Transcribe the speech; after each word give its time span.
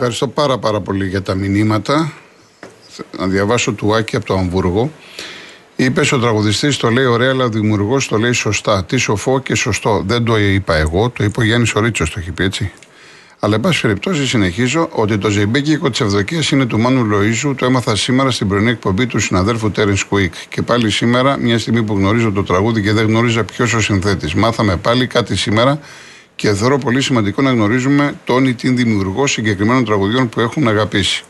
Ευχαριστώ 0.00 0.28
πάρα 0.28 0.58
πάρα 0.58 0.80
πολύ 0.80 1.06
για 1.06 1.22
τα 1.22 1.34
μηνύματα. 1.34 2.12
Να 3.18 3.26
διαβάσω 3.26 3.72
του 3.72 3.94
Άκη 3.94 4.16
από 4.16 4.26
το 4.26 4.34
Αμβούργο. 4.34 4.92
Είπε 5.76 6.00
ο 6.12 6.18
τραγουδιστής, 6.18 6.76
το 6.76 6.90
λέει 6.90 7.04
ωραία, 7.04 7.30
αλλά 7.30 7.44
ο 7.44 7.48
δημιουργός 7.48 8.08
το 8.08 8.18
λέει 8.18 8.32
σωστά. 8.32 8.84
Τι 8.84 8.96
σοφό 8.96 9.40
και 9.40 9.54
σωστό. 9.54 10.02
Δεν 10.06 10.24
το 10.24 10.38
είπα 10.38 10.76
εγώ, 10.76 11.10
το 11.10 11.24
είπε 11.24 11.40
ο 11.40 11.42
Γιάννης 11.42 11.74
Ορίτσος, 11.74 12.10
το 12.10 12.18
έχει 12.18 12.30
πει 12.30 12.44
έτσι. 12.44 12.72
Αλλά, 13.38 13.54
εν 13.54 13.60
πάση 13.60 13.80
περιπτώσει, 13.80 14.26
συνεχίζω 14.26 14.88
ότι 14.92 15.18
το 15.18 15.30
ζεϊμπέκικο 15.30 15.90
της 15.90 16.00
Ευδοκίας 16.00 16.50
είναι 16.50 16.66
του 16.66 16.78
Μάνου 16.78 17.04
Λοίζου. 17.04 17.54
Το 17.54 17.64
έμαθα 17.64 17.96
σήμερα 17.96 18.30
στην 18.30 18.48
πρωινή 18.48 18.70
εκπομπή 18.70 19.06
του 19.06 19.18
συναδέλφου 19.18 19.70
Τέρεν 19.70 19.96
Κουίκ. 20.08 20.34
Και 20.48 20.62
πάλι 20.62 20.90
σήμερα, 20.90 21.36
μια 21.36 21.58
στιγμή 21.58 21.82
που 21.82 21.94
γνωρίζω 21.94 22.32
το 22.32 22.42
τραγούδι 22.42 22.82
και 22.82 22.92
δεν 22.92 23.06
γνωρίζα 23.06 23.44
ποιος 23.44 23.74
ο 23.74 23.80
συνθέτης. 23.80 24.34
Μάθαμε 24.34 24.76
πάλι 24.76 25.06
κάτι 25.06 25.36
σήμερα 25.36 25.80
και 26.38 26.54
θεωρώ 26.54 26.78
πολύ 26.78 27.00
σημαντικό 27.00 27.42
να 27.42 27.50
γνωρίζουμε 27.50 28.14
τον 28.24 28.46
ή 28.46 28.54
την 28.54 28.76
δημιουργό 28.76 29.26
συγκεκριμένων 29.26 29.84
τραγουδιών 29.84 30.28
που 30.28 30.40
έχουν 30.40 30.68
αγαπήσει. 30.68 31.24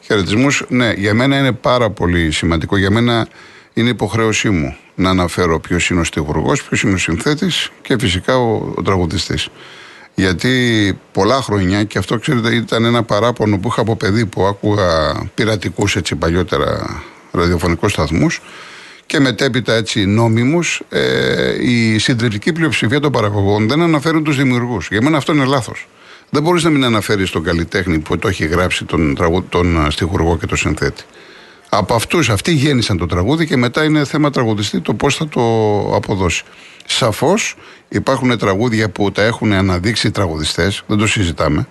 Χαιρετισμούς, 0.00 0.64
ναι, 0.68 0.92
για 0.92 1.14
μένα 1.14 1.38
είναι 1.38 1.52
πάρα 1.52 1.90
πολύ 1.90 2.30
σημαντικό. 2.30 2.76
Για 2.76 2.90
μένα 2.90 3.28
είναι 3.74 3.88
υποχρέωσή 3.88 4.50
μου 4.50 4.76
να 4.94 5.10
αναφέρω 5.10 5.60
ποιος 5.60 5.90
είναι 5.90 6.00
ο 6.00 6.04
στιχουργό, 6.04 6.52
ποιος 6.68 6.82
είναι 6.82 6.94
ο 6.94 6.96
συνθέτης 6.96 7.70
και 7.82 7.96
φυσικά 7.98 8.36
ο, 8.36 8.72
ο 8.74 8.82
τραγουδιστής. 8.82 9.48
Γιατί 10.14 10.52
πολλά 11.12 11.42
χρόνια, 11.42 11.84
και 11.84 11.98
αυτό 11.98 12.18
ξέρετε 12.18 12.54
ήταν 12.54 12.84
ένα 12.84 13.02
παράπονο 13.02 13.58
που 13.58 13.68
είχα 13.68 13.80
από 13.80 13.96
παιδί 13.96 14.26
που 14.26 14.44
άκουγα 14.44 15.14
πειρατικούς 15.34 15.96
έτσι 15.96 16.14
παλιότερα 16.16 17.02
ραδιοφωνικούς 17.30 17.92
σταθμούς 17.92 18.40
και 19.06 19.20
μετέπειτα 19.20 19.74
έτσι 19.74 20.06
νόμιμους, 20.06 20.82
ε, 20.88 21.70
η 21.70 21.98
συντριπτική 21.98 22.52
πλειοψηφία 22.52 23.00
των 23.00 23.12
παραγωγών 23.12 23.68
δεν 23.68 23.82
αναφέρουν 23.82 24.24
τους 24.24 24.36
δημιουργούς. 24.36 24.88
Για 24.90 25.02
μένα 25.02 25.16
αυτό 25.16 25.32
είναι 25.32 25.44
λάθος. 25.44 25.88
Δεν 26.30 26.42
μπορείς 26.42 26.62
να 26.62 26.70
μην 26.70 26.84
αναφέρεις 26.84 27.30
τον 27.30 27.42
καλλιτέχνη 27.42 27.98
που 27.98 28.18
το 28.18 28.28
έχει 28.28 28.46
γράψει 28.46 28.84
τον, 28.84 29.16
τον 29.48 29.90
στιχουργό 29.90 30.36
και 30.38 30.46
τον 30.46 30.56
συνθέτη. 30.56 31.02
Από 31.68 31.94
αυτούς, 31.94 32.30
αυτοί 32.30 32.52
γέννησαν 32.52 32.98
το 32.98 33.06
τραγούδι 33.06 33.46
και 33.46 33.56
μετά 33.56 33.84
είναι 33.84 34.04
θέμα 34.04 34.30
τραγουδιστή 34.30 34.80
το 34.80 34.94
πώς 34.94 35.16
θα 35.16 35.28
το 35.28 35.40
αποδώσει. 35.94 36.42
Σαφώς 36.86 37.56
υπάρχουν 37.88 38.38
τραγούδια 38.38 38.90
που 38.90 39.12
τα 39.12 39.22
έχουν 39.22 39.52
αναδείξει 39.52 40.06
οι 40.06 40.10
τραγουδιστές, 40.10 40.82
δεν 40.86 40.98
το 40.98 41.06
συζητάμε. 41.06 41.66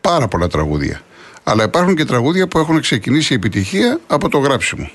Πάρα 0.00 0.28
πολλά 0.28 0.46
τραγούδια. 0.46 1.00
Αλλά 1.42 1.64
υπάρχουν 1.64 1.94
και 1.94 2.04
τραγούδια 2.04 2.48
που 2.48 2.58
έχουν 2.58 2.80
ξεκινήσει 2.80 3.32
η 3.32 3.36
επιτυχία 3.36 4.00
από 4.06 4.28
το 4.28 4.38
γράψιμο. 4.38 4.90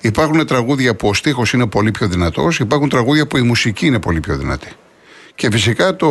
Υπάρχουν 0.00 0.46
τραγούδια 0.46 0.94
που 0.94 1.08
ο 1.08 1.14
στίχος 1.14 1.52
είναι 1.52 1.66
πολύ 1.66 1.90
πιο 1.90 2.08
δυνατός, 2.08 2.58
υπάρχουν 2.58 2.88
τραγούδια 2.88 3.26
που 3.26 3.36
η 3.36 3.42
μουσική 3.42 3.86
είναι 3.86 3.98
πολύ 3.98 4.20
πιο 4.20 4.36
δυνατή. 4.36 4.68
Και 5.34 5.50
φυσικά 5.50 5.96
το 5.96 6.08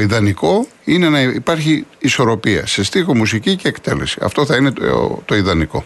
ιδανικό 0.00 0.66
είναι 0.84 1.08
να 1.08 1.20
υπάρχει 1.20 1.86
ισορροπία 1.98 2.66
σε 2.66 2.84
στίχο, 2.84 3.16
μουσική 3.16 3.56
και 3.56 3.68
εκτέλεση. 3.68 4.18
Αυτό 4.22 4.46
θα 4.46 4.56
είναι 4.56 4.70
το, 4.70 5.22
το 5.24 5.34
ιδανικό. 5.34 5.84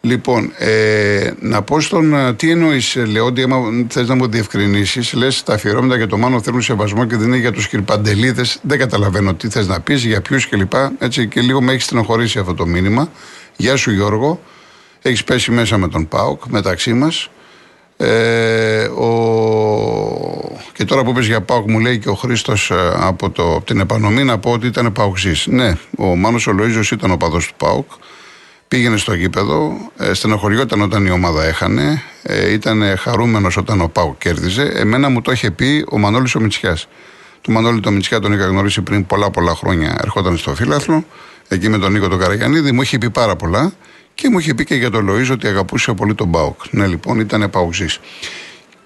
Λοιπόν, 0.00 0.52
ε, 0.58 1.30
να 1.40 1.62
πω 1.62 1.80
στον. 1.80 2.14
Ε, 2.14 2.34
τι 2.34 2.50
εννοείς, 2.50 2.96
ε, 2.96 3.04
Λεόντι, 3.04 3.42
άμα 3.42 3.58
θες 3.88 4.08
να 4.08 4.14
μου 4.14 4.28
διευκρινίσεις, 4.28 5.12
λες 5.12 5.42
τα 5.42 5.54
αφιερώματα 5.54 5.96
για 5.96 6.06
το 6.06 6.16
μάνο 6.16 6.40
θέλουν 6.40 6.62
σεβασμό 6.62 7.04
και 7.04 7.16
δεν 7.16 7.26
είναι 7.26 7.36
για 7.36 7.52
τους 7.52 7.68
κυρπαντελίδες. 7.68 8.58
Δεν 8.62 8.78
καταλαβαίνω 8.78 9.34
τι 9.34 9.48
θες 9.48 9.66
να 9.66 9.80
πεις, 9.80 10.04
για 10.04 10.20
ποιους 10.20 10.48
κλπ. 10.48 10.72
Έτσι 10.98 11.28
και 11.28 11.40
λίγο 11.40 11.62
με 11.62 11.72
έχεις 11.72 11.84
στενοχωρήσει 11.84 12.38
αυτό 12.38 12.54
το 12.54 12.66
μήνυμα. 12.66 13.10
Γεια 13.56 13.76
σου, 13.76 13.90
Γιώργο. 13.92 14.40
Έχεις 15.06 15.24
πέσει 15.24 15.50
μέσα 15.50 15.78
με 15.78 15.88
τον 15.88 16.08
Πάουκ 16.08 16.42
μεταξύ 16.46 16.92
μας. 16.92 17.30
Ε, 17.96 18.84
ο... 18.84 19.10
Και 20.72 20.84
τώρα 20.84 21.04
που 21.04 21.12
πες 21.12 21.26
για 21.26 21.40
ΠΑΟΚ 21.40 21.70
μου 21.70 21.78
λέει 21.78 21.98
και 21.98 22.08
ο 22.08 22.14
Χρήστος 22.14 22.70
ε, 22.70 22.74
από, 22.96 23.30
το, 23.30 23.54
από 23.54 23.64
την 23.64 23.80
επανομή 23.80 24.24
να 24.24 24.38
πω 24.38 24.50
ότι 24.50 24.66
ήταν 24.66 24.92
ΠΑΟΚζής. 24.92 25.46
Ναι, 25.46 25.72
ο 25.98 26.16
Μάνος 26.16 26.46
ο 26.46 26.52
Λοΐζος 26.58 26.90
ήταν 26.90 27.10
ο 27.10 27.16
παδός 27.16 27.46
του 27.46 27.54
ΠΑΟΚ. 27.56 27.90
Πήγαινε 28.68 28.96
στο 28.96 29.14
γήπεδο, 29.14 29.76
ε, 29.98 30.14
στενοχωριόταν 30.14 30.80
όταν 30.80 31.06
η 31.06 31.10
ομάδα 31.10 31.44
έχανε, 31.44 32.02
ε, 32.22 32.52
ήταν 32.52 32.96
χαρούμενος 32.98 33.56
όταν 33.56 33.80
ο 33.80 33.88
Πάου 33.88 34.14
κέρδιζε. 34.18 34.62
Εμένα 34.62 35.08
μου 35.08 35.20
το 35.20 35.32
είχε 35.32 35.50
πει 35.50 35.86
ο 35.90 35.98
Μανώλης 35.98 36.34
ο 36.34 36.40
Μητσιάς. 36.40 36.88
Του 37.40 37.52
Μανώλη 37.52 37.80
το 37.80 37.90
Μητσιά 37.90 38.20
τον 38.20 38.32
είχα 38.32 38.46
γνωρίσει 38.46 38.82
πριν 38.82 39.06
πολλά 39.06 39.30
πολλά 39.30 39.54
χρόνια. 39.54 39.96
Ερχόταν 40.00 40.36
στο 40.36 40.54
φύλαθλο, 40.54 41.04
εκεί 41.48 41.68
με 41.68 41.78
τον 41.78 41.92
Νίκο 41.92 42.08
τον 42.08 42.18
Καραγιανίδη, 42.18 42.72
μου 42.72 42.82
είχε 42.82 42.98
πει 42.98 43.10
πάρα 43.10 43.36
πολλά 43.36 43.72
και 44.14 44.28
μου 44.30 44.38
είχε 44.38 44.54
πει 44.54 44.64
και 44.64 44.74
για 44.74 44.90
τον 44.90 45.08
Λοίζο 45.08 45.32
ότι 45.32 45.46
αγαπούσε 45.46 45.92
πολύ 45.92 46.14
τον 46.14 46.30
Πάουκ. 46.30 46.60
Ναι, 46.70 46.86
λοιπόν, 46.86 47.20
ήταν 47.20 47.50
Παουξή. 47.50 47.86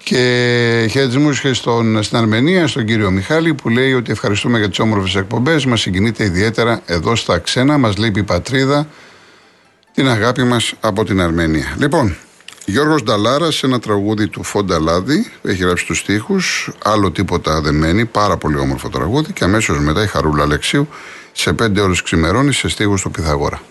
Και 0.03 0.87
χαιρετισμού 0.91 1.31
και 1.31 1.53
στον, 1.53 2.03
στην 2.03 2.17
Αρμενία, 2.17 2.67
στον 2.67 2.85
κύριο 2.85 3.11
Μιχάλη, 3.11 3.53
που 3.53 3.69
λέει 3.69 3.93
ότι 3.93 4.11
ευχαριστούμε 4.11 4.57
για 4.57 4.69
τις 4.69 4.79
όμορφες 4.79 5.15
εκπομπές. 5.15 5.65
Μας 5.65 5.81
συγκινείται 5.81 6.23
ιδιαίτερα 6.23 6.81
εδώ 6.85 7.15
στα 7.15 7.37
ξένα, 7.37 7.77
μας 7.77 7.97
λείπει 7.97 8.19
η 8.19 8.23
πατρίδα 8.23 8.87
την 9.93 10.07
αγάπη 10.07 10.43
μας 10.43 10.73
από 10.79 11.03
την 11.03 11.21
Αρμενία. 11.21 11.75
Λοιπόν, 11.77 12.15
Γιώργος 12.65 13.03
Νταλάρας 13.03 13.55
σε 13.55 13.65
ένα 13.65 13.79
τραγούδι 13.79 14.27
του 14.27 14.43
Φόντα 14.43 14.79
Λάδη, 14.79 15.31
έχει 15.41 15.63
γράψει 15.63 15.85
τους 15.85 15.97
στίχους, 15.97 16.71
άλλο 16.83 17.11
τίποτα 17.11 17.61
δεν 17.61 17.75
μένει, 17.75 18.05
πάρα 18.05 18.37
πολύ 18.37 18.57
όμορφο 18.57 18.89
τραγούδι 18.89 19.33
και 19.33 19.43
αμέσως 19.43 19.79
μετά 19.79 20.03
η 20.03 20.07
Χαρούλα 20.07 20.43
Αλεξίου 20.43 20.87
σε 21.31 21.53
πέντε 21.53 21.81
ώρες 21.81 22.01
ξημερώνεις 22.01 22.57
σε 22.57 22.69
στίχους 22.69 23.01
του 23.01 23.11
Πυθαγόρα. 23.11 23.61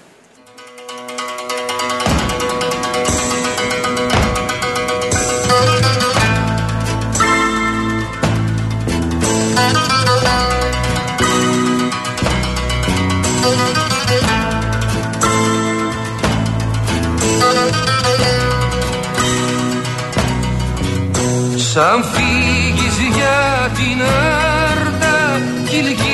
Σαν 21.72 22.04
φύγεις 22.04 23.14
για 23.14 23.70
την 23.74 24.02
Άρτα 24.02 25.40
Κυλκής 25.68 26.09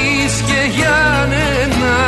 και 0.46 0.70
Γιάννενα 0.76 1.98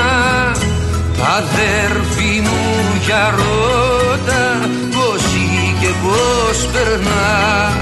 Αδέρφη 1.39 2.41
μου 2.41 2.67
για 3.05 3.35
ρώτα 3.37 4.69
Πώς 4.95 5.23
και 5.81 5.89
πώς 6.03 6.67
περνά 6.73 7.73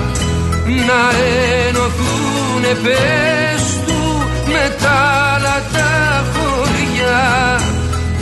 Να 0.89 1.03
ενωθούνε 1.67 2.73
πες 2.83 3.63
του 3.87 4.03
Με 4.47 4.77
τα 4.83 4.91
άλλα 5.35 5.63
τα 5.73 6.25
χωριά. 6.33 7.61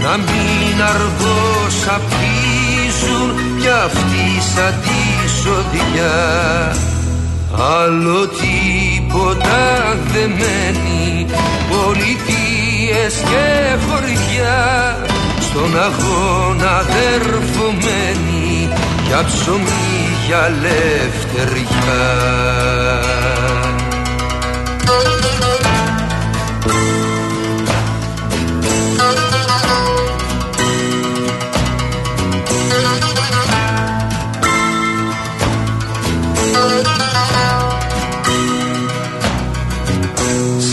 Να 0.03 0.17
μην 0.17 0.83
αργώς 0.83 1.77
απτήσουν 1.97 3.59
Κι 3.61 3.69
αυτοί 3.85 4.27
σαν 4.55 4.75
τη 4.83 5.31
σοδιά 5.41 6.73
Άλλο 7.83 8.27
τίποτα 9.25 9.97
δεν 10.13 10.31
μένει. 10.31 11.27
Πολιτείες 11.71 13.15
και 13.15 13.77
χωριά. 13.87 14.99
Στον 15.41 15.79
αγώνα 15.79 16.83
δερφωμένοι 16.83 18.69
Για 19.07 19.25
ψωμί, 19.25 20.09
για 20.27 20.53
λευτεριά 20.61 22.03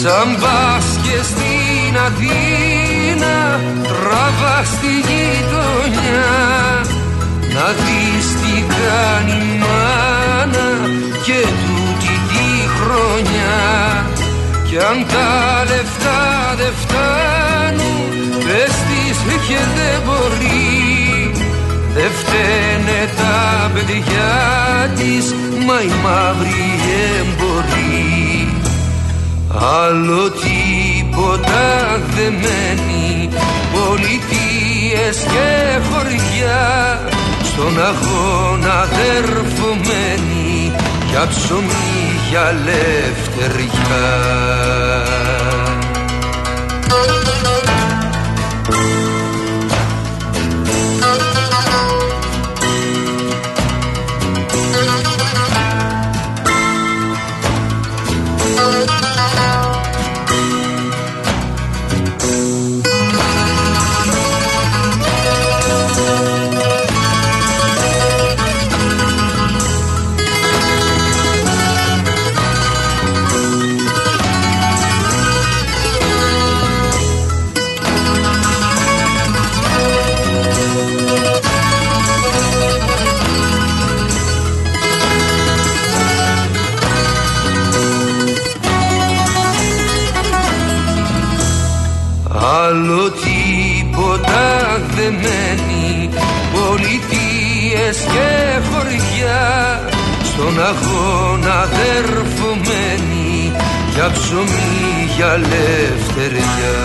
Σαν 0.03 0.38
πας 0.42 0.86
και 1.03 1.18
στην 1.24 1.94
Αθήνα 2.07 3.59
τραβά 3.83 4.63
στη 4.63 4.94
γειτονιά. 5.07 6.31
Να 7.53 7.68
δεις 7.81 8.25
τι 8.42 8.53
κάνει 8.75 9.38
η 9.53 9.57
μάνα 9.63 10.69
και 11.25 11.39
τούτη 11.62 12.13
τη 12.30 12.48
χρονιά. 12.77 13.59
Κι 14.68 14.77
αν 14.77 15.06
τα 15.07 15.63
λεφτά 15.69 16.21
δεν 16.57 16.74
φτάνουν 16.81 18.09
πες 18.45 18.75
της 18.88 19.18
και 19.47 19.59
δεν 19.75 20.01
μπορεί. 20.06 21.31
Δεν 21.94 22.12
φταίνε 22.19 23.09
τα 23.18 23.71
παιδιά 23.74 24.31
της 24.95 25.33
Μα 25.65 25.81
η 25.81 25.92
μαύρη 26.04 26.69
εμπορεί 27.19 28.31
Άλλο 29.56 30.30
τίποτα 30.30 32.00
δεν 32.15 32.33
μένει. 32.33 33.30
Πολιτείες 33.74 35.18
και 35.18 35.80
χωριά. 35.89 37.00
Στον 37.44 37.75
αγώνα 37.86 38.86
δερφωμένοι 38.86 40.71
Για 41.09 41.27
ψωμί, 41.27 42.19
για 42.30 42.56
λευτεριά 42.63 44.09
λευτεριά. 106.31 106.81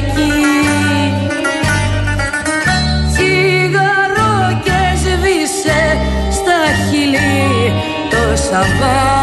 Κυριακή 0.00 1.12
Τσιγαρό 3.12 4.60
και 4.64 4.96
σβήσε 4.96 5.98
στα 6.30 6.58
χείλη 6.90 7.72
το 8.10 8.36
Σαββάτο 8.36 9.19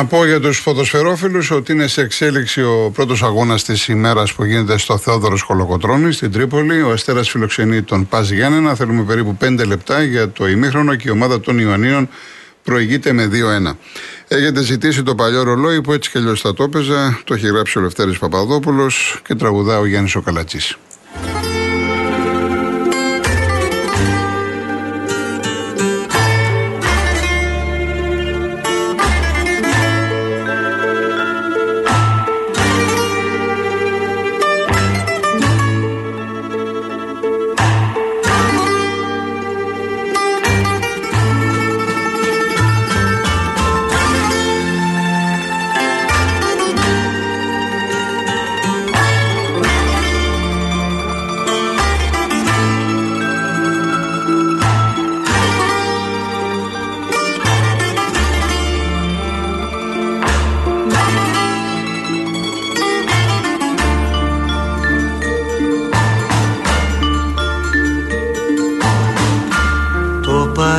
Να 0.00 0.06
πω 0.06 0.26
για 0.26 0.40
τους 0.40 0.62
ποδοσφαιρόφιλου 0.62 1.42
ότι 1.50 1.72
είναι 1.72 1.86
σε 1.86 2.00
εξέλιξη 2.00 2.62
ο 2.62 2.90
πρώτος 2.94 3.22
αγώνας 3.22 3.64
της 3.64 3.88
ημέρας 3.88 4.32
που 4.32 4.44
γίνεται 4.44 4.78
στο 4.78 4.98
Θεόδωρος 4.98 5.42
Κολοκοτρόνη 5.42 6.12
στην 6.12 6.32
Τρίπολη. 6.32 6.82
Ο 6.82 6.90
Αστέρας 6.90 7.30
φιλοξενεί 7.30 7.82
τον 7.82 8.08
Πα 8.08 8.22
Γιάννενα. 8.22 8.74
Θέλουμε 8.74 9.02
περίπου 9.02 9.36
5 9.40 9.66
λεπτά 9.66 10.02
για 10.02 10.30
το 10.30 10.48
ημίχρονο 10.48 10.94
και 10.94 11.08
η 11.08 11.10
ομάδα 11.10 11.40
των 11.40 11.58
Ιωαννίνων 11.58 12.08
προηγείται 12.64 13.12
με 13.12 13.26
2-1. 13.26 13.76
Έχετε 14.28 14.62
ζητήσει 14.62 15.02
το 15.02 15.14
παλιό 15.14 15.42
ρολόι 15.42 15.80
που 15.80 15.92
έτσι 15.92 16.10
και 16.10 16.18
αλλιώς 16.18 16.40
θα 16.40 16.54
το 16.54 16.62
έπαιζα. 16.62 17.20
Το 17.24 17.34
έχει 17.34 17.46
γράψει 17.46 17.78
ο 17.78 17.80
Λευτέρης 17.80 18.18
Παπαδόπουλος 18.18 19.20
και 19.26 19.34
τραγουδά 19.34 19.78
ο 19.78 19.86
Γιάννης 19.86 20.14
ο 20.14 20.22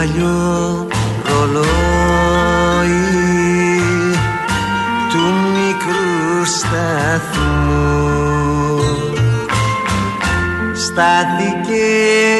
παλιό 0.01 0.87
ρολόι 1.23 1.67
του 5.09 5.23
μικρού 5.53 6.45
σταθμού. 6.45 8.01
Στάθηκε 10.73 12.30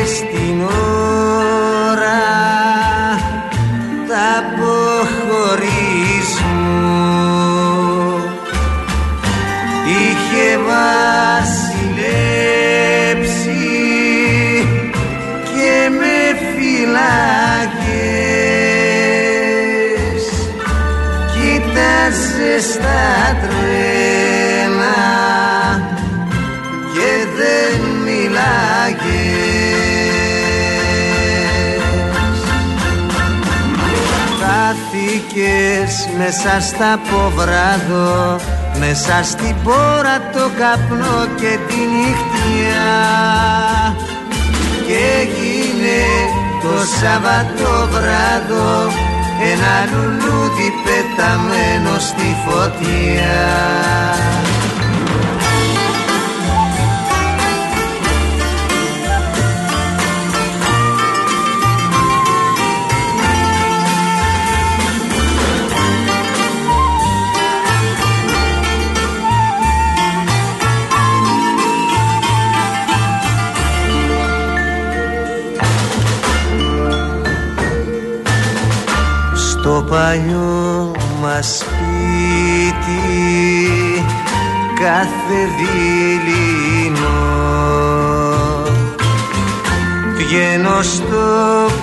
μέσα 36.18 36.62
στα 36.62 37.00
ποβράδο 37.10 38.40
μέσα 38.80 39.24
στην 39.24 39.56
πόρα 39.64 40.18
το 40.34 40.50
καπνό 40.60 41.20
και 41.40 41.58
τη 41.68 41.80
νύχτια 41.96 42.92
και 44.88 45.00
έγινε 45.22 46.02
το 46.62 46.86
Σαββατοβράδο 47.00 48.92
ένα 49.52 49.76
λουλούδι 49.92 50.70
πεταμένο 50.84 52.00
στη 52.00 52.36
φωτιά 52.46 53.42
παλιό 80.12 80.92
μας 81.22 81.58
σπίτι 81.58 83.02
κάθε 84.80 85.40
δειλινό 85.58 87.22
βγαίνω 90.18 90.82
στο 90.82 91.28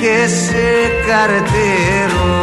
και 0.00 0.26
σε 0.26 0.68
καρτερό 1.06 2.40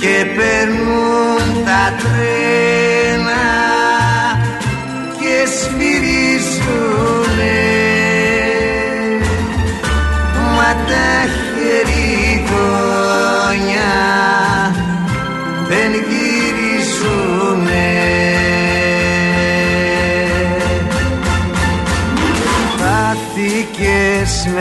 και 0.00 0.26
περνούν 0.36 1.64
τα 1.64 1.82
τρένα 1.98 2.91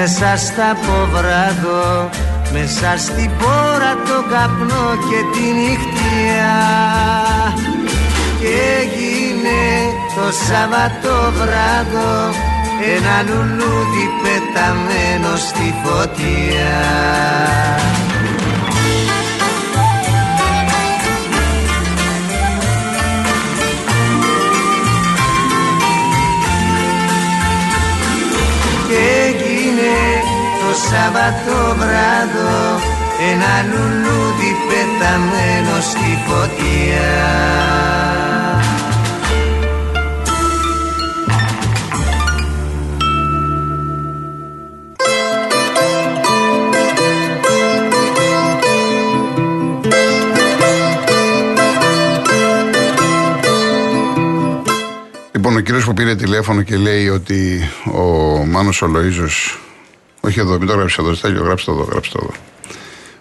μέσα 0.02 0.38
στα 0.38 0.78
ποβράδο 0.86 2.10
μέσα 2.54 2.98
στην 2.98 3.30
πόρα 3.40 3.94
το 4.08 4.18
καπνό 4.32 4.90
και 5.10 5.20
τη 5.34 5.46
νυχτιά 5.60 6.60
και 8.40 8.54
έγινε 8.82 9.62
το 10.16 10.32
Σαββατοβράδο 10.46 12.14
ένα 12.96 13.16
λουλούδι 13.28 14.06
πεταμένο 14.22 15.36
στη 15.36 15.74
φωτιά 15.84 16.80
το 30.72 30.78
Σάββατο 30.78 31.76
βράδο 31.78 32.80
ένα 33.32 33.54
λουλούδι 33.70 34.52
πεταμένο 34.68 35.82
στη 35.82 36.18
φωτιά. 36.28 37.70
Ο 55.44 55.64
κύριος 55.64 55.86
που 55.86 55.94
πήρε 55.94 56.16
τηλέφωνο 56.16 56.62
και 56.62 56.76
λέει 56.76 57.08
ότι 57.08 57.70
ο 57.94 58.02
Μάνος 58.46 58.82
ο 58.82 58.88
Λοΐζος, 58.88 59.61
όχι 60.22 60.40
εδώ, 60.40 60.58
μην 60.58 60.68
το 60.68 60.74
γράψεις 60.74 60.98
εδώ, 60.98 61.14
Στέλιο, 61.14 61.44
γράψτε 61.44 61.72
το 61.72 61.78
εδώ, 61.78 61.88
γράψτε 61.92 62.18
το 62.18 62.24
εδώ. 62.24 62.40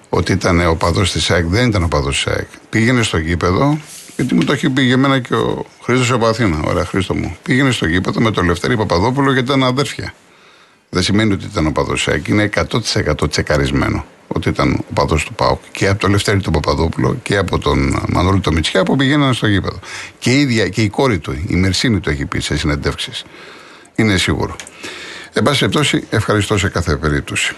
Ότι 0.08 0.32
ήταν 0.32 0.66
ο 0.66 0.74
παδός 0.74 1.12
της 1.12 1.30
ΑΕΚ, 1.30 1.44
δεν 1.44 1.68
ήταν 1.68 1.82
ο 1.82 1.88
παδός 1.88 2.24
της 2.24 2.32
ΑΕΚ. 2.32 2.48
Πήγαινε 2.70 3.02
στο 3.02 3.18
γήπεδο, 3.18 3.80
γιατί 4.16 4.34
μου 4.34 4.44
το 4.44 4.52
έχει 4.52 4.70
πει 4.70 4.82
για 4.82 4.96
μένα 4.96 5.18
και 5.18 5.34
ο 5.34 5.66
Χρήστος 5.82 6.10
από 6.10 6.26
Αθήνα. 6.26 6.60
Ωραία, 6.64 6.84
Χρήστο 6.84 7.14
μου. 7.14 7.36
Πήγαινε 7.42 7.70
στο 7.70 7.86
γήπεδο 7.86 8.20
με 8.20 8.30
τον 8.30 8.46
Λευτέρη 8.46 8.76
Παπαδόπουλο 8.76 9.32
γιατί 9.32 9.48
ήταν 9.48 9.64
αδέρφια. 9.64 10.14
Δεν 10.90 11.02
σημαίνει 11.02 11.32
ότι 11.32 11.44
ήταν 11.44 11.66
ο 11.66 11.72
παδός 11.72 12.04
της 12.04 12.12
ΑΕΚ, 12.12 12.28
είναι 12.28 12.50
100% 13.22 13.30
τσεκαρισμένο 13.30 14.04
ότι 14.34 14.48
ήταν 14.48 14.84
ο 14.90 14.92
παδός 14.94 15.24
του 15.24 15.34
ΠΑΟΚ 15.34 15.60
και 15.72 15.88
από 15.88 16.00
τον 16.00 16.10
Λευτέρη 16.10 16.40
του 16.40 16.50
Παπαδόπουλο 16.50 17.16
και 17.22 17.36
από 17.36 17.58
τον 17.58 18.02
Μανώλη 18.08 18.40
το 18.40 18.52
Μητσιά 18.52 18.82
που 18.82 18.96
πηγαίνανε 18.96 19.32
στο 19.32 19.46
γήπεδο. 19.46 19.78
Και 20.18 20.30
η 20.30 20.40
ίδια 20.40 20.68
και 20.68 20.82
η 20.82 20.88
κόρη 20.88 21.18
του, 21.18 21.44
η 21.46 21.54
Μερσίνη 21.54 22.00
το 22.00 22.10
έχει 22.10 22.26
πει 22.26 22.40
σε 22.40 22.56
συνεντεύξεις. 22.56 23.24
Είναι 23.94 24.16
σίγουρο. 24.16 24.56
Εν 25.32 25.42
πάση 25.42 25.58
περιπτώσει, 25.58 26.06
ευχαριστώ 26.10 26.58
σε 26.58 26.68
κάθε 26.68 26.96
περίπτωση. 26.96 27.54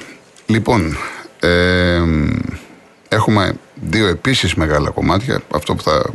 Λοιπόν, 0.47 0.97
ε, 1.41 2.03
έχουμε 3.09 3.55
δύο 3.75 4.07
επίσης 4.07 4.55
μεγάλα 4.55 4.91
κομμάτια. 4.91 5.43
Αυτό 5.55 5.75
που 5.75 5.83
θα 5.83 6.13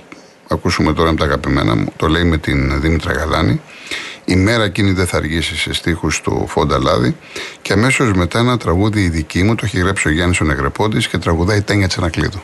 ακούσουμε 0.50 0.94
τώρα 0.94 1.12
με 1.12 1.18
τα 1.18 1.26
αγαπημένα 1.26 1.76
μου, 1.76 1.94
το 1.96 2.08
λέει 2.08 2.24
με 2.24 2.38
την 2.38 2.82
Δήμητρα 2.82 3.14
Γαλάνη. 3.14 3.62
Η 4.26 4.36
μέρα 4.36 4.64
εκείνη 4.64 4.92
δεν 4.92 5.08
θα 5.08 5.18
αργήσει 5.18 5.58
σε 5.58 5.74
στίχους 5.74 6.22
του 6.22 6.46
Φόντα 6.48 6.80
Λάδη 6.80 7.16
και 7.62 7.74
αμέσως 7.74 8.14
μετά 8.14 8.40
ένα 8.40 8.58
τραγούδι 8.58 9.02
η 9.04 9.10
δική 9.10 9.44
μου, 9.44 9.56
το 9.56 9.66
έχει 9.66 9.80
γράψει 9.80 10.08
ο 10.08 10.12
Γιάννης 10.12 10.42
ο 10.42 10.46
Νεγρεπόντης 10.46 11.08
και 11.08 11.18
τραγουδάει 11.18 11.62
Τένια 11.62 11.88
Τσανακλείδου. 11.88 12.42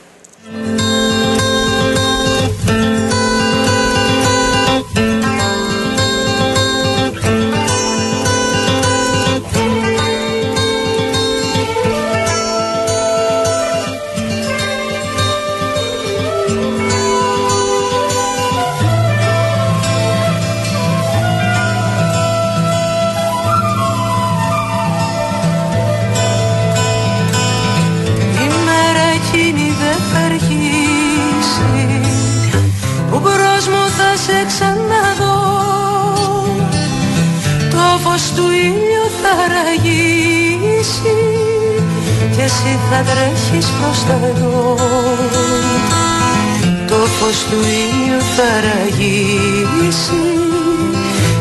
Ραγίσει 49.93 50.21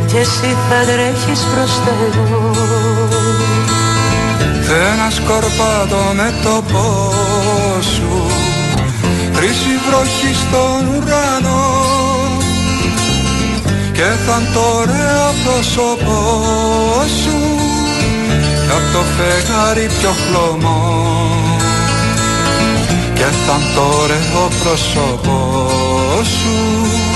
και 0.07 0.19
εσύ 0.19 0.57
θα 0.69 0.93
τρέχεις 0.93 1.41
προς 1.41 1.71
τα 1.85 1.93
εδώ 2.07 2.51
Ένα 4.93 5.11
σκορπάτο 5.11 6.13
με 6.15 6.33
το 6.43 6.65
σου 7.81 8.27
Χρύση 9.35 9.75
βροχή 9.89 10.35
στον 10.35 10.95
ουρανό. 10.95 11.65
Και 13.93 14.09
θα 14.27 14.43
το 14.55 14.61
ωραίο 14.61 15.29
πρόσωπό 15.45 16.21
σου 17.23 17.39
απ' 18.77 18.93
το 18.93 19.03
φεγγάρι 19.17 19.87
πιο 19.99 20.11
χλωμό. 20.11 21.07
Και 23.15 23.23
θα 23.47 23.59
το 23.75 23.83
ωραίο 24.03 24.49
πρόσωπό 24.63 25.69
σου 26.23 27.12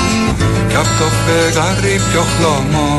κι 0.68 0.76
απ' 0.82 0.92
το 0.98 1.06
φεγγάρι 1.22 2.00
πιο 2.08 2.22
χλωμό. 2.32 2.90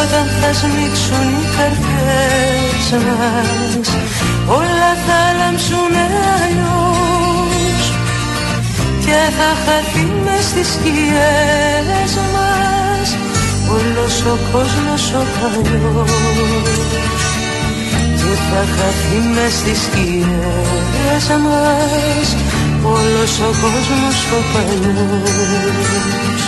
Όταν 0.00 0.26
θα 0.38 0.50
σμίξουν 0.58 1.26
οι 1.38 1.44
καρδιές 1.56 2.86
μας 3.04 3.88
όλα 4.58 4.92
θα 5.06 5.20
λάμψουν 5.38 5.94
αλλιώς. 6.34 7.84
Και 9.04 9.20
θα 9.36 9.50
χαθεί 9.64 10.06
μες 10.24 10.44
στις 10.50 10.68
σκιές 10.74 12.12
μας 12.32 13.08
όλος 13.74 14.16
ο 14.32 14.38
κόσμος 14.52 15.04
ο 15.20 15.22
παλιός 15.36 16.10
και 18.30 18.36
θα 18.36 18.64
χαθεί 18.76 19.18
μες 19.34 19.52
στις 19.52 19.80
σκιές 19.84 21.26
μας 21.44 22.28
όλος 22.82 23.34
ο 23.48 23.50
κόσμος 23.62 24.18
ο 24.36 24.40
παλιός 24.52 26.42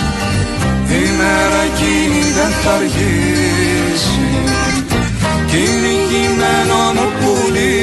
Η 1.01 1.05
μέρα 1.19 1.61
εκείνη 1.69 2.23
δεν 2.39 2.53
θα 2.63 2.73
αργήσει 2.73 4.29
κι 5.49 5.57
είναι 5.57 5.95
κειμένο 6.09 6.81
μου 6.97 7.09
πουλί. 7.19 7.77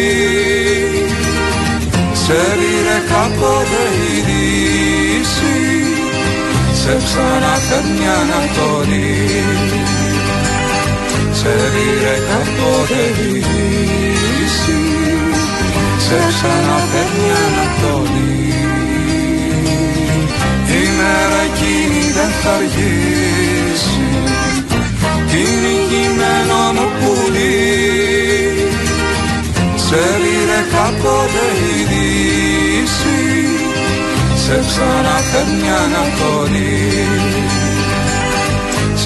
Σε 2.23 2.39
πήρε 2.59 2.99
κάποτε 3.11 3.83
η 4.13 4.17
δύση 4.27 5.57
σε 6.81 6.93
ξαναφέρνει 7.05 8.07
Ανατολή 8.21 9.98
σε 11.39 11.55
πήρε 11.73 12.15
κάποτε 12.29 13.01
η 13.21 13.31
Δύση 13.33 14.79
σε 16.05 16.19
ξαναφέρνει 16.29 17.29
Ανατολή 17.47 18.53
η 20.79 20.83
μέρα 20.97 21.39
εκείνη 21.49 22.11
δεν 22.17 22.31
θα 22.41 22.51
αργήσει 22.53 23.99
κι 25.29 25.43
νικημένο 25.61 26.61
μου 26.75 26.87
πουλί 26.99 27.59
σε 29.75 30.01
πήρε 30.21 30.61
κάποτε 30.73 31.45
η 31.69 31.81
Δύση 31.89 33.19
σε 34.43 34.55
ξαναφέρνει 34.67 35.69
Ανατολή 35.83 37.38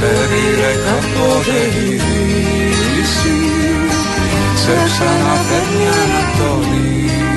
σε 0.04 0.10
πήρε 0.10 0.74
κάποτε 0.86 1.60
η 1.80 1.96
Δύση 1.96 3.38
σε 4.56 4.76
ξαναφέρνει 4.86 5.88
Ανατολή 6.04 7.33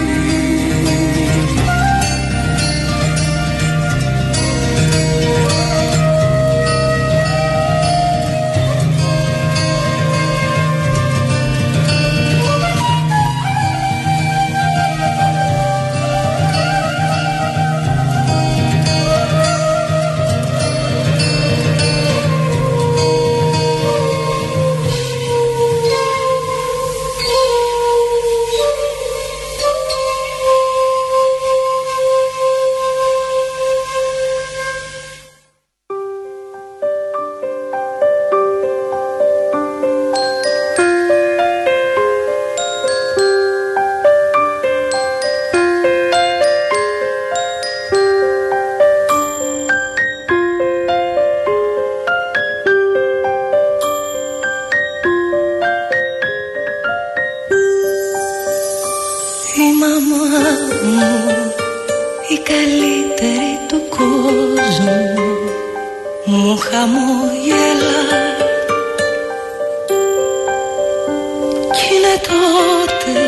τότε 72.29 73.19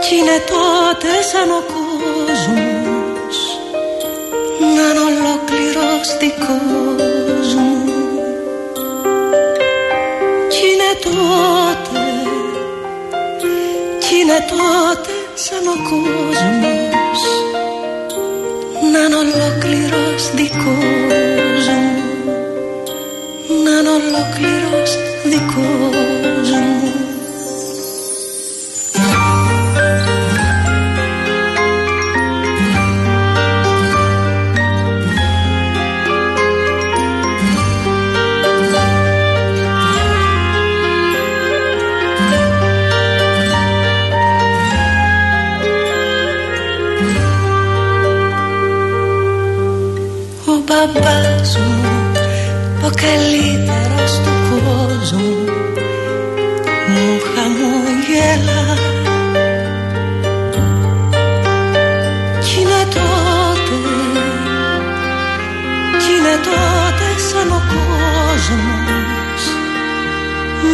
Κι 0.00 0.14
είναι 0.16 0.38
τότε 0.52 1.10
σαν 1.30 1.50
ο 1.50 1.62
κόσμος 1.72 3.36
Να 4.60 4.86
είναι 4.90 5.02
ολόκληρος 5.10 6.06
δικός 6.20 7.54
μου 7.54 7.84
Κι 10.48 10.64
είναι 10.70 10.92
τότε 11.04 12.04
Κι 13.98 14.14
είναι 14.20 14.38
τότε 14.50 15.12
σαν 15.34 15.66
ο 15.66 15.76
κόσμος 15.90 17.20
Να 18.92 18.98
είναι 19.04 19.16
ολόκληρος 19.16 20.30
μου 20.36 20.76
Να 23.64 23.70
είναι 23.78 23.88
ολόκληρος 23.88 25.11
δικός 25.24 26.50
μου. 26.50 26.92
Ο 50.46 50.62
μπαμπάς 50.66 51.56
μου 51.56 52.12
ο 52.84 52.90
καλύτερος. 52.94 53.81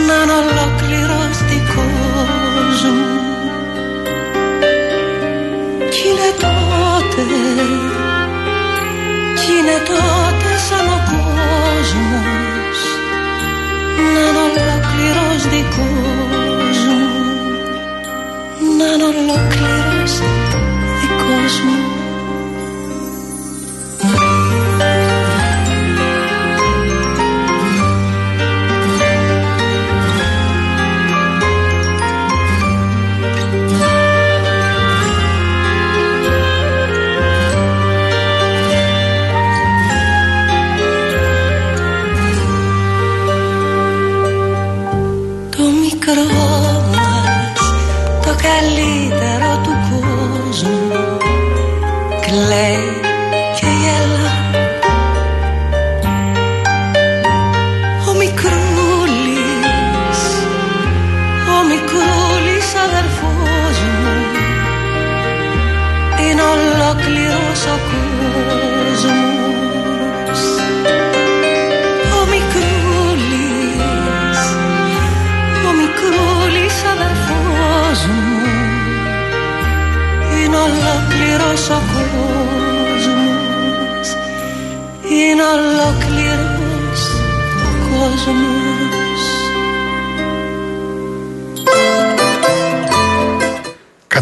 Να 0.09 0.15
είναι 0.23 0.33
ολόκληρος 0.43 1.37
δικός 1.49 2.79
μου 2.95 3.11
Κι 5.93 6.03
είναι 6.09 6.31
τότε, 6.45 7.25
κι 9.39 9.53
είναι 9.59 9.79
τότε 9.91 10.51
σαν 10.69 10.87
ο 10.97 10.99
κόσμος 11.11 12.79
να 14.15 14.21
είναι 14.29 14.43
ολόκληρος 14.49 15.41
δικός 15.53 16.79
μου 16.89 17.09
να 18.79 18.87
είναι 18.93 19.05
ολόκληρος 19.13 20.13
δικός 21.01 21.55
μου 21.65 21.98
ολόκληρος 67.09 67.65
ο 67.67 67.79
κόσμος. 67.91 69.21
Ο 72.17 72.27
μικρούλης, 72.33 73.21
ο 75.69 75.71
μικρούλης 75.81 76.77
αδερφός 76.93 77.99
μου. 78.07 78.27
Είναι 80.37 80.57
ολόκληρος 80.57 81.63
ο 81.71 81.81
κόσμος. 81.93 83.29
Είναι 85.11 85.45
ολόκληρος 85.57 87.03
ο 87.65 87.71
κόσμος 87.89 88.58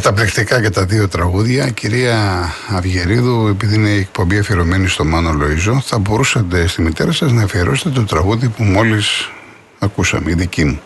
Καταπληκτικά 0.07 0.61
και 0.61 0.71
τα 0.71 0.85
δύο 0.85 1.09
τραγούδια. 1.09 1.71
Κυρία 1.71 2.49
Αυγερίδου, 2.69 3.47
επειδή 3.47 3.75
είναι 3.75 3.89
η 3.89 3.99
εκπομπή 3.99 4.39
αφιερωμένη 4.39 4.89
στο 4.89 5.05
Μάνο 5.05 5.33
Λοϊζό, 5.33 5.81
θα 5.81 5.99
μπορούσατε 5.99 6.67
στη 6.67 6.83
μητέρα 6.83 7.13
σας 7.13 7.33
να 7.33 7.43
αφιερώσετε 7.43 7.91
το 7.91 8.05
τραγούδι 8.05 8.49
που 8.49 8.63
μόλις 8.63 9.31
ακούσαμε, 9.79 10.31
η 10.31 10.35
δική 10.35 10.65
μου. 10.65 10.81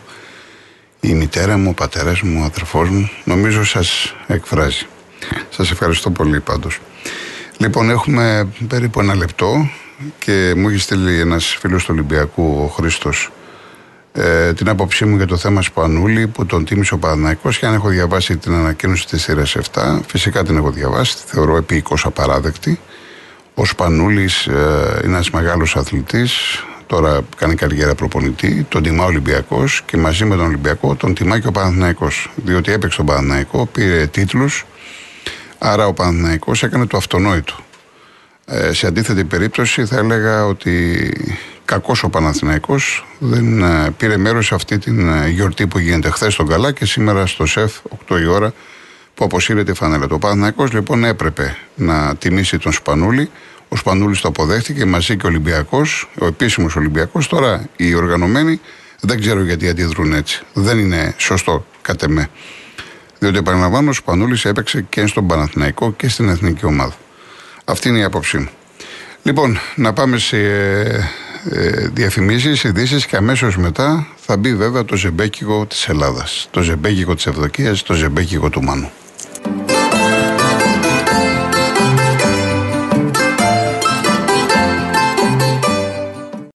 Η 0.99 1.13
μητέρα 1.13 1.57
μου, 1.57 1.69
ο 1.69 1.73
πατέρας 1.73 2.21
μου, 2.21 2.39
ο 2.41 2.43
αδερφός 2.45 2.89
μου, 2.89 3.09
νομίζω 3.23 3.63
σας 3.65 4.15
εκφράζει. 4.27 4.85
Σας 5.49 5.71
ευχαριστώ 5.71 6.09
πολύ 6.09 6.39
πάντως. 6.39 6.79
Λοιπόν, 7.57 7.89
έχουμε 7.89 8.47
περίπου 8.67 8.99
ένα 8.99 9.15
λεπτό 9.15 9.69
και 10.19 10.53
μου 10.57 10.69
έχει 10.69 10.79
στείλει 10.79 11.19
ένας 11.19 11.57
φίλος 11.59 11.83
του 11.83 11.89
Ολυμπιακού, 11.93 12.61
ο 12.63 12.67
Χρήστος, 12.67 13.31
ε, 14.13 14.53
την 14.53 14.69
άποψή 14.69 15.05
μου 15.05 15.15
για 15.15 15.27
το 15.27 15.37
θέμα 15.37 15.61
Σπανούλη 15.61 16.27
που 16.27 16.45
τον 16.45 16.65
τίμησε 16.65 16.93
ο 16.93 16.97
Παναθηναϊκός 16.97 17.57
και 17.57 17.65
αν 17.65 17.73
έχω 17.73 17.89
διαβάσει 17.89 18.37
την 18.37 18.53
ανακοίνωση 18.53 19.07
της 19.07 19.21
σειράς 19.21 19.57
7, 19.73 19.99
φυσικά 20.07 20.43
την 20.43 20.57
έχω 20.57 20.71
διαβάσει, 20.71 21.15
τη 21.15 21.21
θεωρώ 21.25 21.57
επίοικος 21.57 22.05
απαράδεκτη. 22.05 22.79
Ο 23.53 23.65
Σπανούλης 23.65 24.45
ε, 24.45 24.51
είναι 25.03 25.13
ένας 25.13 25.29
μεγάλος 25.29 25.75
αθλητής, 25.75 26.63
τώρα 26.87 27.21
κάνει 27.37 27.55
καριέρα 27.55 27.95
προπονητή, 27.95 28.65
τον 28.69 28.83
τιμά 28.83 29.03
ο 29.03 29.07
Ολυμπιακός 29.07 29.81
και 29.85 29.97
μαζί 29.97 30.25
με 30.25 30.35
τον 30.35 30.45
Ολυμπιακό 30.45 30.95
τον 30.95 31.13
τιμά 31.13 31.39
και 31.39 31.47
ο 31.47 31.51
Παναθηναϊκός, 31.51 32.31
διότι 32.35 32.71
έπαιξε 32.71 32.97
τον 32.97 33.05
Παναθηναϊκό, 33.05 33.65
πήρε 33.65 34.07
τίτλους, 34.07 34.65
άρα 35.57 35.87
ο 35.87 35.93
Παναθηναϊκός 35.93 36.63
έκανε 36.63 36.85
το 36.85 36.97
αυτονόητο. 36.97 37.55
Ε, 38.45 38.73
σε 38.73 38.87
αντίθετη 38.87 39.23
περίπτωση 39.23 39.85
θα 39.85 39.97
έλεγα 39.97 40.45
ότι 40.45 41.09
κακός 41.71 42.03
ο 42.03 42.09
Παναθηναϊκός 42.09 43.05
δεν 43.19 43.61
ε, 43.61 43.93
πήρε 43.97 44.17
μέρος 44.17 44.45
σε 44.45 44.55
αυτή 44.55 44.77
την 44.77 45.09
ε, 45.09 45.29
γιορτή 45.29 45.67
που 45.67 45.79
γίνεται 45.79 46.09
χθες 46.09 46.33
στον 46.33 46.47
Καλά 46.47 46.71
και 46.71 46.85
σήμερα 46.85 47.25
στο 47.25 47.45
ΣΕΦ 47.45 47.77
8 48.09 48.19
η 48.21 48.25
ώρα 48.25 48.53
που 49.13 49.25
αποσύρεται 49.25 49.71
η 49.71 49.73
φανέλα. 49.73 50.07
Το 50.07 50.17
Παναθηναϊκός 50.17 50.73
λοιπόν 50.73 51.03
έπρεπε 51.03 51.57
να 51.75 52.15
τιμήσει 52.15 52.57
τον 52.57 52.71
Σπανούλη. 52.71 53.29
Ο 53.67 53.75
Σπανούλης 53.75 54.21
το 54.21 54.27
αποδέχτηκε 54.27 54.85
μαζί 54.85 55.17
και 55.17 55.25
ο 55.25 55.29
Ολυμπιακός, 55.29 56.09
ο 56.19 56.25
επίσημος 56.25 56.75
Ολυμπιακός. 56.75 57.27
Τώρα 57.27 57.69
οι 57.75 57.93
οργανωμένοι 57.93 58.59
δεν 58.99 59.19
ξέρω 59.19 59.43
γιατί 59.43 59.69
αντιδρούν 59.69 60.13
έτσι. 60.13 60.41
Δεν 60.53 60.79
είναι 60.79 61.13
σωστό 61.17 61.65
κατ' 61.81 62.03
εμέ. 62.03 62.29
Διότι 63.19 63.37
επαναλαμβάνω, 63.37 63.89
ο 63.89 63.93
Σπανούλης 63.93 64.45
έπαιξε 64.45 64.85
και 64.89 65.05
στον 65.07 65.27
Παναθηναϊκό 65.27 65.93
και 65.93 66.09
στην 66.09 66.29
εθνική 66.29 66.65
ομάδα. 66.65 66.93
Αυτή 67.65 67.89
είναι 67.89 67.99
η 67.99 68.03
άποψή 68.03 68.37
μου. 68.37 68.49
Λοιπόν, 69.23 69.59
να 69.75 69.93
πάμε 69.93 70.17
σε 70.17 70.37
ε, 71.49 71.65
ε, 71.65 71.87
διαφημίσεις, 71.87 72.63
ειδήσεις 72.63 73.05
και 73.05 73.15
αμέσως 73.15 73.57
μετά 73.57 74.07
θα 74.15 74.37
μπει 74.37 74.55
βέβαια 74.55 74.85
το 74.85 74.95
ζεμπέκικο 74.95 75.65
της 75.65 75.87
Ελλάδας. 75.87 76.47
Το 76.51 76.61
ζεμπέκικο 76.61 77.15
της 77.15 77.25
Ευδοκίας, 77.25 77.83
το 77.83 77.93
ζεμπέκικο 77.93 78.49
του 78.49 78.63
Μάνου. 78.63 78.91